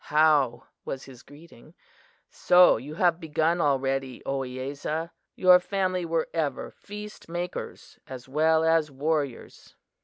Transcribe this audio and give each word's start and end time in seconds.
"How," 0.05 0.63
was 0.83 1.03
his 1.03 1.21
greeting, 1.21 1.75
"so 2.31 2.77
you 2.77 2.95
have 2.95 3.19
begun 3.19 3.61
already, 3.61 4.23
Ohiyesa? 4.25 5.11
Your 5.35 5.59
family 5.59 6.05
were 6.05 6.27
ever 6.33 6.71
feastmakers 6.71 7.99
as 8.07 8.27
well 8.27 8.63
as 8.63 8.89
warriors." 8.89 9.75